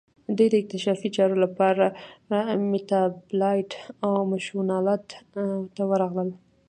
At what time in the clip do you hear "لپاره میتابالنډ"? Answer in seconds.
1.43-3.69